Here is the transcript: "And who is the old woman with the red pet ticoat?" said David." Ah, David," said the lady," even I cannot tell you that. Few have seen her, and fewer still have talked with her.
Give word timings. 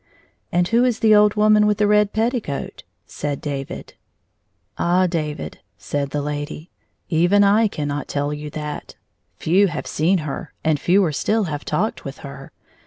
"And 0.51 0.67
who 0.69 0.83
is 0.83 0.97
the 0.97 1.13
old 1.13 1.35
woman 1.35 1.67
with 1.67 1.77
the 1.77 1.85
red 1.85 2.11
pet 2.11 2.33
ticoat?" 2.33 2.81
said 3.05 3.39
David." 3.39 3.93
Ah, 4.79 5.05
David," 5.05 5.59
said 5.77 6.09
the 6.09 6.23
lady," 6.23 6.71
even 7.09 7.43
I 7.43 7.67
cannot 7.67 8.07
tell 8.07 8.33
you 8.33 8.49
that. 8.49 8.95
Few 9.35 9.67
have 9.67 9.85
seen 9.85 10.17
her, 10.25 10.53
and 10.63 10.79
fewer 10.79 11.11
still 11.11 11.43
have 11.43 11.63
talked 11.63 12.03
with 12.03 12.17
her. 12.25 12.51